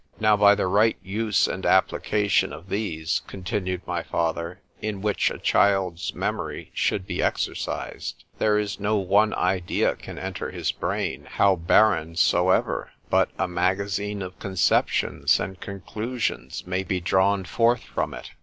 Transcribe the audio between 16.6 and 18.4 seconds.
may be drawn forth from it.